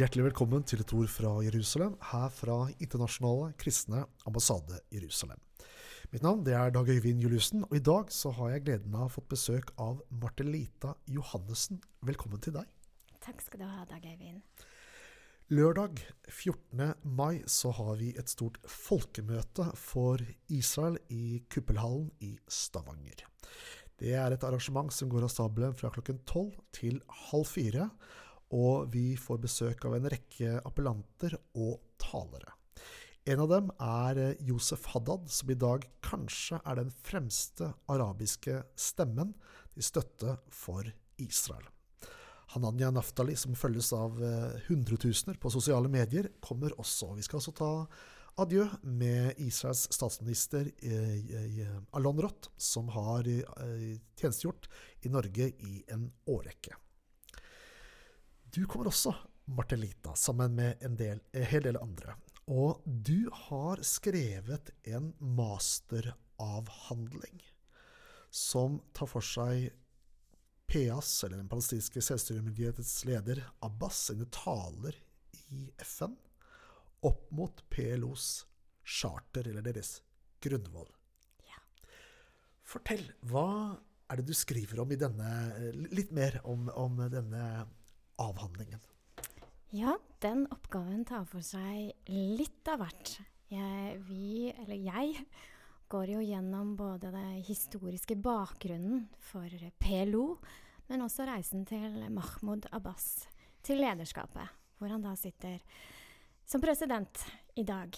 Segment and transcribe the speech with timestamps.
[0.00, 5.36] Hjertelig velkommen til et ord fra Jerusalem, her fra Internasjonale kristne ambassade Jerusalem.
[6.08, 9.02] Mitt navn det er Dag Øyvind Juliussen, og i dag så har jeg gleden av
[9.02, 11.82] å ha fått besøk av Martelita Johannessen.
[12.00, 12.70] Velkommen til deg.
[13.20, 14.40] Takk skal du ha, Dag Øyvind.
[15.52, 16.94] Lørdag 14.
[17.04, 23.26] mai så har vi et stort folkemøte for Israel i Kuppelhallen i Stavanger.
[24.00, 27.90] Det er et arrangement som går av stabelen fra klokken tolv til halv fire.
[28.56, 32.56] Og vi får besøk av en rekke appellanter og talere.
[33.28, 38.62] En av dem er eh, Josef Haddad, som i dag kanskje er den fremste arabiske
[38.80, 39.34] stemmen
[39.74, 40.88] til støtte for
[41.20, 41.66] Israel.
[42.54, 47.12] Hananya Naftali, som følges av eh, hundretusener på sosiale medier, kommer også.
[47.18, 47.70] Vi skal også ta
[48.40, 54.70] adjø med Israels statsminister eh, Alon Roth, som har tjenestegjort
[55.04, 56.80] i Norge i en årrekke.
[58.52, 62.14] Du kommer også, Martelita, sammen med en, del, en hel del andre.
[62.50, 67.42] Og du har skrevet en masteravhandling
[68.30, 69.70] som tar for seg
[70.70, 74.94] PAs, eller den palestinske selvstyremyndighetens leder, Abbas, sine taler
[75.54, 76.16] i FN
[77.06, 78.46] opp mot PLOs
[78.82, 80.02] charter, eller deres
[80.42, 80.90] grunnvoll.
[81.46, 81.62] Ja.
[82.66, 83.78] Fortell, hva
[84.10, 85.30] er det du skriver om i denne
[85.94, 87.68] Litt mer om, om denne
[88.20, 88.82] avhandlingen?
[89.70, 93.14] Ja, den oppgaven tar for seg litt av hvert.
[93.50, 95.24] Jeg, vi, eller jeg,
[95.90, 99.50] går jo gjennom både den historiske bakgrunnen for
[99.82, 100.24] PLO,
[100.90, 103.26] men også reisen til Mahmoud Abbas,
[103.66, 105.58] til lederskapet, hvor han da sitter
[106.46, 107.24] som president
[107.58, 107.94] i dag.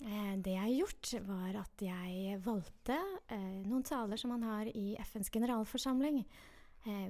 [0.00, 2.96] Eh, det jeg har gjort, var at jeg valgte
[3.28, 6.22] eh, noen taler som han har i FNs generalforsamling,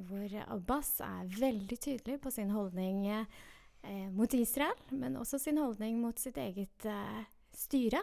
[0.09, 6.01] hvor Abbas er veldig tydelig på sin holdning eh, mot Israel, men også sin holdning
[6.03, 7.21] mot sitt eget eh,
[7.57, 8.03] styre.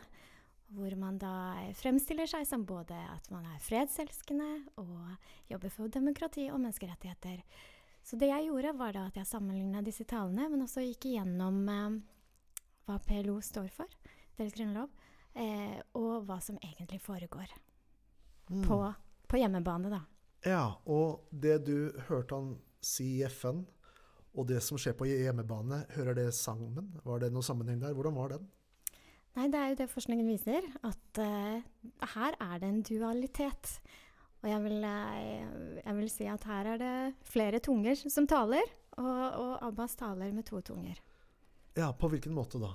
[0.67, 1.31] Hvor man da
[1.79, 4.50] fremstiller seg som både at man er fredselskende
[4.81, 4.97] og
[5.47, 7.39] jobber for demokrati og menneskerettigheter.
[8.03, 11.61] Så det jeg gjorde, var da at jeg sammenligna disse talene, men også gikk igjennom
[11.72, 11.97] eh,
[12.88, 13.97] hva PLO står for,
[14.39, 14.91] deres grunnlov,
[15.35, 17.51] eh, og hva som egentlig foregår
[18.51, 18.63] mm.
[18.67, 18.79] på,
[19.28, 20.03] på hjemmebane, da.
[20.47, 22.53] Ja, og det du hørte han
[22.84, 23.66] si i FN,
[24.38, 26.94] og det som skjer på hjemmebane, hører det sammen?
[27.03, 27.96] Var det noen sammenheng der?
[27.97, 28.46] Hvordan var den?
[29.38, 31.58] Nei, det er jo det forskningen viser, at uh,
[32.13, 33.74] her er det en dualitet.
[34.41, 36.96] Og jeg vil, uh, jeg vil, si at her er det
[37.28, 41.02] flere tunger som taler, og, og Abbas taler med to tunger.
[41.78, 42.72] Ja, på hvilken måte da?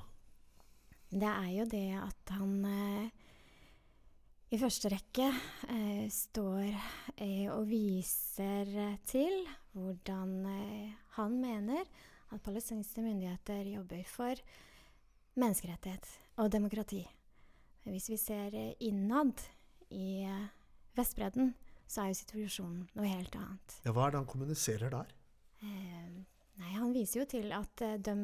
[1.11, 3.32] Det er jo det at han uh,
[4.53, 5.31] i første rekke
[5.73, 6.67] eh, står
[7.17, 8.69] eh, og viser
[9.09, 11.89] til hvordan eh, han mener
[12.33, 14.43] at palestinske myndigheter jobber for
[15.41, 16.09] menneskerettighet
[16.43, 17.01] og demokrati.
[17.89, 19.41] Hvis vi ser eh, innad
[19.89, 20.45] i eh,
[20.97, 21.55] Vestbredden,
[21.89, 23.81] så er jo situasjonen noe helt annet.
[23.87, 25.13] Ja, Hva er det han kommuniserer der?
[25.65, 26.09] Eh,
[26.61, 28.17] nei, Han viser jo til at de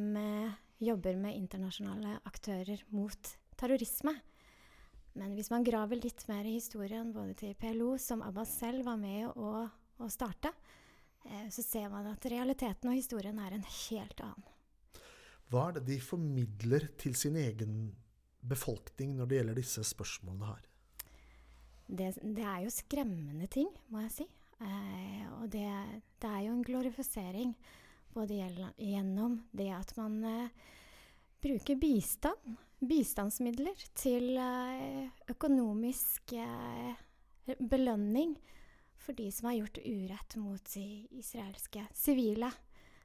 [0.84, 4.12] jobber med internasjonale aktører mot terrorisme.
[5.18, 8.98] Men hvis man graver litt mer i historien både til PLO, som Abbas selv var
[9.00, 9.64] med å,
[9.98, 10.52] å starte,
[11.26, 14.54] eh, så ser man at realiteten og historien er en helt annen.
[15.48, 17.88] Hva er det de formidler til sin egen
[18.44, 20.66] befolkning når det gjelder disse spørsmålene her?
[21.88, 24.28] Det, det er jo skremmende ting, må jeg si.
[24.60, 25.66] Eh, og det,
[26.20, 27.54] det, er jo en glorifisering
[28.14, 28.38] både
[28.76, 30.56] gjennom det at man eh,
[31.42, 36.94] bruker bistand bistandsmidler til eh, økonomisk eh,
[37.58, 38.36] belønning
[38.98, 40.86] for de som har gjort urett mot de
[41.18, 42.50] israelske sivile.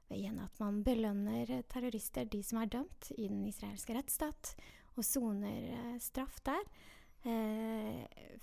[0.10, 4.54] Ved at man belønner terrorister, de som er dømt i den israelske rettsstat,
[4.94, 6.66] og soner eh, straff der.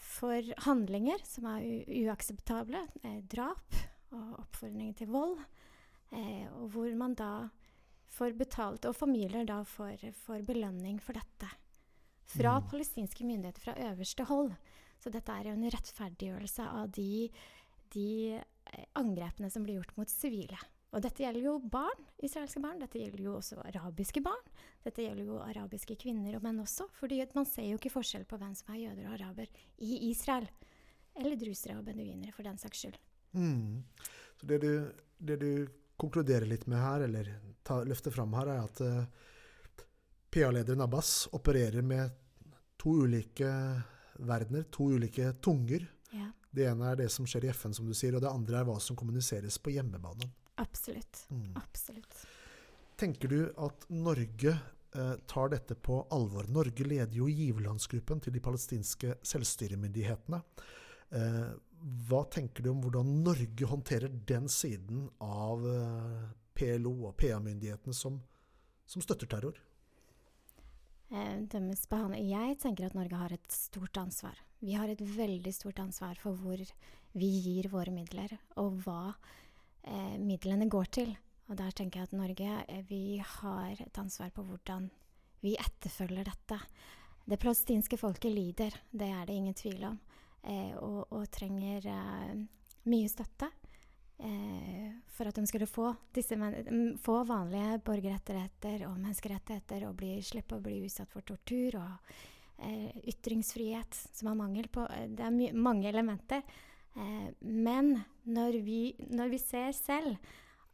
[0.01, 2.81] for handlinger som er uakseptable,
[3.29, 3.75] drap
[4.11, 5.37] og oppfordring til vold.
[6.57, 7.51] og hvor man da
[8.11, 11.49] får betalt, og familier da får, får belønning for dette.
[12.31, 12.69] Fra mm.
[12.71, 14.53] palestinske myndigheter, fra øverste hold.
[15.01, 17.31] Så dette er jo en rettferdiggjørelse av de,
[17.95, 20.59] de eh, angrepene som blir gjort mot sivile.
[20.91, 22.81] Og dette gjelder jo barn, israelske barn.
[22.83, 24.43] Dette gjelder jo også arabiske barn.
[24.83, 26.89] Dette gjelder jo arabiske kvinner og menn også.
[26.99, 30.49] fordi man ser jo ikke forskjell på hvem som er jøder og araber i Israel.
[31.15, 32.99] Eller drusere og beduinere, for den saks skyld.
[33.39, 33.85] Mm.
[34.41, 35.53] Så det du, det du
[36.01, 37.31] konkludere litt med her, eller
[37.67, 39.85] ta, løfte fram her, er at uh, eh,
[40.31, 42.17] PA-lederen Abbas opererer med
[42.81, 43.51] to ulike
[44.21, 45.87] verdener, to ulike tunger.
[46.11, 46.31] Ja.
[46.51, 48.69] Det ene er det som skjer i FN, som du sier, og det andre er
[48.69, 50.33] hva som kommuniseres på hjemmebanen.
[50.61, 51.25] Absolutt.
[51.31, 51.57] Mm.
[51.57, 52.27] Absolutt.
[53.01, 56.45] tenker du at Norge eh, tar dette på alvor?
[56.53, 60.43] Norge leder jo giverlandsgruppen til de palestinske selvstyremyndighetene.
[61.17, 61.47] Eh,
[61.81, 68.19] hva tenker du om hvordan Norge håndterer den siden av eh, PLO og PA-myndighetene som,
[68.85, 69.57] som, støtter terror?
[71.11, 74.37] Eh, jeg tenker at Norge har et stort ansvar.
[74.61, 76.61] Vi har et veldig stort ansvar for hvor
[77.17, 79.15] vi gir våre midler, og hva
[79.83, 81.17] eh, midlene går til.
[81.51, 84.91] Og der tenker jeg at Norge vi har et ansvar på hvordan
[85.41, 86.61] vi etterfølger dette.
[87.25, 89.99] Det palestinske folket lider, det er det ingen tvil om
[90.43, 92.35] og, og, trenger eh,
[92.89, 93.51] mye støtte
[94.25, 96.39] eh, for at de skulle få, disse,
[97.05, 102.13] få vanlige borgerrettigheter og menneskerettigheter og bli, slippe å bli utsatt for tortur og
[102.65, 106.45] eh, ytringsfrihet, som har mangel på eh, Det er mange elementer.
[106.97, 110.17] Eh, men når vi, når vi ser selv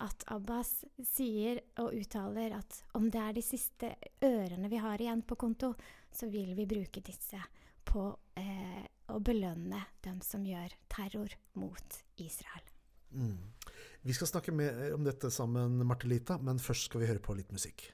[0.04, 5.22] at Abbas sier og uttaler at om det er de siste ørene vi har igjen
[5.24, 5.72] på konto,
[6.12, 7.40] så vil vi bruke disse
[7.86, 12.64] på eh, å belønne dem som gjør terror mot Israel.
[13.17, 13.38] Mm.
[14.06, 17.53] Vi skal snakke mer om dette sammen, Martelita, men først skal vi høre på litt
[17.55, 17.88] musikk.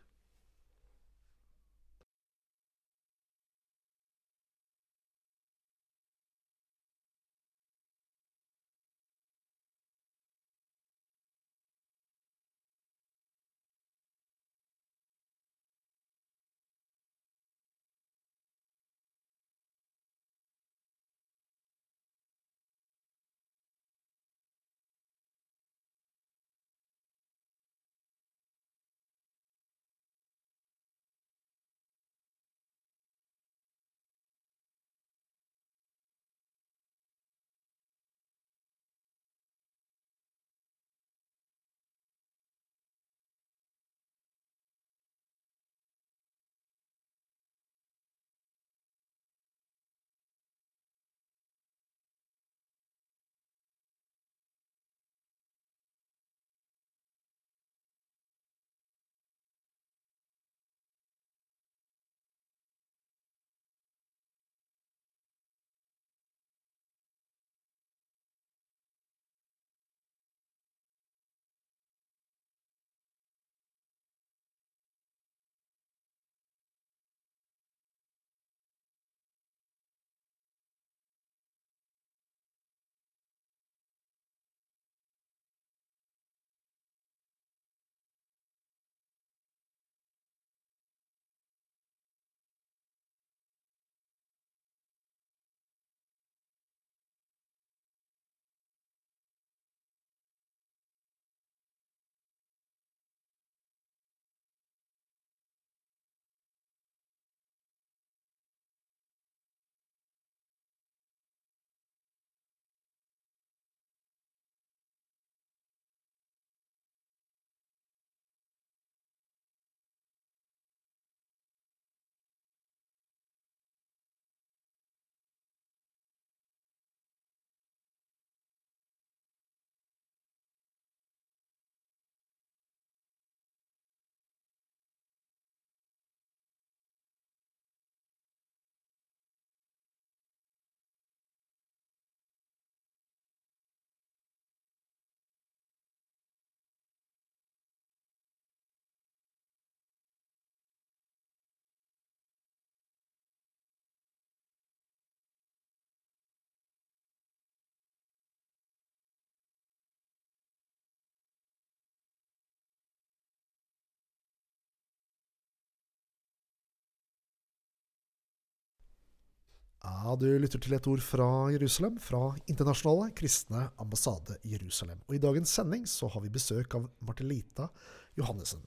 [169.82, 175.00] Ja, Du lytter til et ord fra Jerusalem, fra Internasjonale kristne ambassade Jerusalem.
[175.08, 177.66] Og I dagens sending så har vi besøk av Martelita
[178.14, 178.62] Johannessen.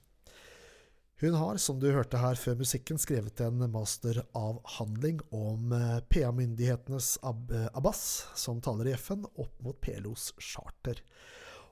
[1.22, 7.48] Hun har, som du hørte her før musikken, skrevet en masteravhandling om eh, PA-myndighetenes Ab
[7.72, 11.00] Abbas, som taler i FN, opp mot PLOs charter.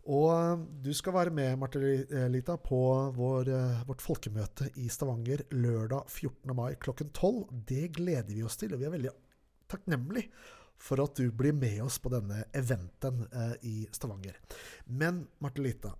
[0.08, 2.80] Og eh, du skal være med, Martelita, på
[3.16, 6.56] vår, eh, vårt folkemøte i Stavanger lørdag 14.
[6.56, 7.44] mai klokken 12.
[7.68, 9.12] Det gleder vi oss til, og vi er veldig
[9.70, 10.28] takknemlig
[10.80, 14.36] for at du blir med oss på denne eventen eh, i Stavanger.
[14.84, 15.94] Men Martelita,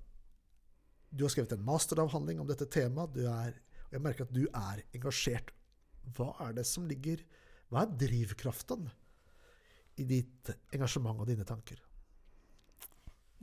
[1.10, 3.16] du har skrevet en masteravhandling om dette temaet.
[3.22, 5.52] Og jeg merker at du er engasjert.
[6.16, 7.22] Hva er det som ligger
[7.72, 8.82] Hva er drivkraften
[9.96, 11.78] i ditt engasjement og dine tanker?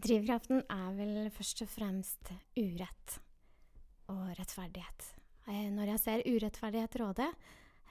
[0.01, 3.20] Drivkraften er vel først og fremst urett.
[4.12, 5.06] og rettferdighet.
[5.48, 7.28] Eh, når jeg ser urettferdighet råde,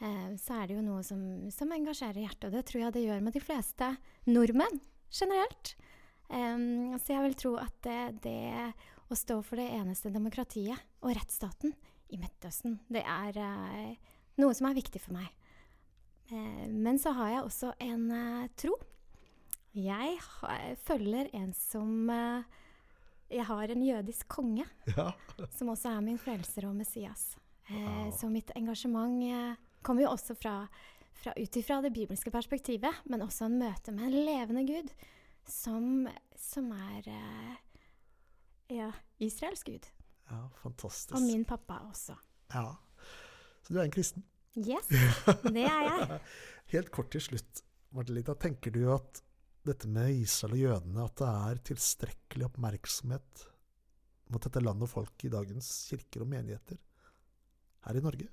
[0.01, 2.49] eh, så er det jo noe som, som, engasjerer hjertet.
[2.49, 3.93] Og det tror jeg det gjør med de fleste
[4.29, 4.81] nordmenn
[5.11, 5.75] generelt.
[6.31, 8.71] Um, så jeg vil tro at det, det,
[9.11, 11.75] å stå for det eneste demokratiet og rettsstaten
[12.15, 15.27] i Midtøsten, det er eh, noe som er viktig for meg.
[16.31, 18.77] Eh, men så har jeg også en uh, tro.
[19.75, 22.09] Jeg har, følger en som
[23.31, 25.13] Jeg har en jødisk konge, ja.
[25.55, 27.37] som også er min frelser og Messias.
[27.71, 28.09] Wow.
[28.11, 29.23] Så mitt engasjement
[29.83, 30.55] kommer jo også fra,
[31.23, 34.93] fra ut ifra det bibelske perspektivet, men også en møte med en levende Gud
[35.49, 37.55] som, som er uh,
[38.71, 39.87] ja, Israels gud.
[40.31, 41.17] Ja, fantastisk.
[41.17, 42.15] Og min pappa også.
[42.55, 42.69] Ja.
[43.63, 44.25] Så du er en kristen?
[44.59, 44.91] Yes,
[45.57, 46.21] det er jeg.
[46.75, 47.63] Helt kort til slutt,
[47.95, 48.35] Martelita.
[48.39, 49.23] Tenker du at
[49.67, 53.47] dette med Israel og jødene, at det er tilstrekkelig oppmerksomhet
[54.31, 56.79] mot dette landet og folk i dagens kirker og menigheter
[57.87, 58.29] her i Norge?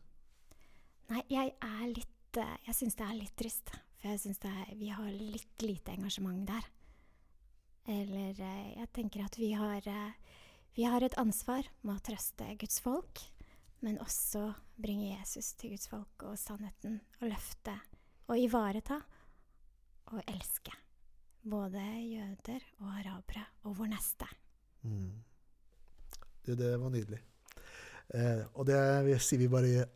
[1.07, 3.71] Nei, jeg er litt eh, Jeg syns det er litt trist.
[3.97, 4.41] For jeg syns
[4.77, 6.67] vi har litt lite engasjement der.
[7.87, 10.39] Eller eh, jeg tenker at vi har, eh,
[10.75, 13.21] vi har et ansvar med å trøste Guds folk,
[13.85, 17.77] men også bringe Jesus til Guds folk og sannheten, og løfte
[18.27, 18.99] og ivareta
[20.11, 20.75] og elske.
[21.47, 24.27] Både jøder og arabere og vår neste.
[24.83, 25.23] Mm.
[26.43, 27.21] Det, det var nydelig.
[28.11, 29.87] Eh, og det sier vi bare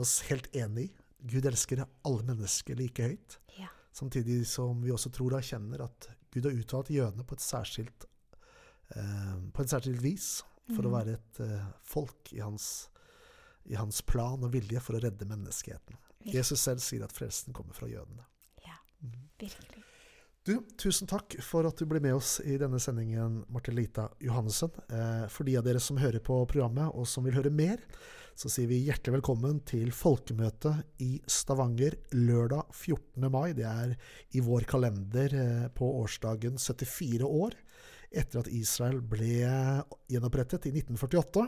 [0.00, 0.92] oss helt enig i.
[1.26, 3.38] Gud elsker alle mennesker like høyt.
[3.58, 3.70] Ja.
[3.92, 8.06] Samtidig som vi også tror og erkjenner at Gud har uttalt jødene på et særskilt,
[8.94, 10.28] eh, på en særskilt vis
[10.68, 10.88] for mm.
[10.88, 12.68] å være et eh, folk i hans,
[13.64, 15.98] i hans, plan og vilje for å redde menneskeheten.
[16.18, 16.36] Virkelig.
[16.36, 18.26] Jesus selv sier at frelsen kommer fra jødene.
[18.66, 19.18] Ja, mm.
[19.40, 19.85] virkelig.
[20.46, 24.70] Du, tusen takk for at du ble med oss i denne sendingen, Martelita Johannessen.
[24.94, 27.82] Eh, for de av dere som hører på programmet, og som vil høre mer,
[28.38, 33.26] så sier vi hjertelig velkommen til folkemøtet i Stavanger lørdag 14.
[33.26, 33.56] mai.
[33.58, 33.96] Det er
[34.38, 37.58] i vår kalender eh, på årsdagen 74 år
[38.14, 39.42] etter at Israel ble
[40.06, 41.42] gjenopprettet i 1948.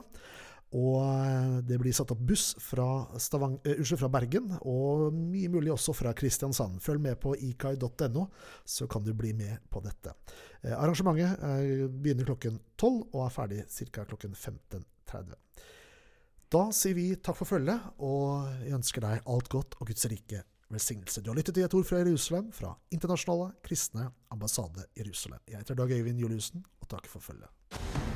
[0.77, 2.87] Og eh, det blir satt opp buss fra,
[3.21, 6.83] Stavang, uh, fra, Bergen, og mye mulig også fra Kristiansand.
[6.85, 8.27] Følg med på ikai.no,
[8.69, 10.13] så kan du bli med på dette.
[10.61, 14.05] Uh, arrangementet uh, begynner klokken 12 og er ferdig ca.
[14.05, 15.33] klokken 15.30.
[16.53, 20.45] Da sier vi takk for følget, og jeg ønsker deg alt godt og Guds rike
[20.73, 21.25] velsignelse.
[21.25, 25.41] Du har lyttet til et ord fra Jerusalem, fra Internasjonale kristne ambassade Jerusalem.
[25.49, 28.08] Jeg heter Dag Øyvind Juliussen, og takk for følget.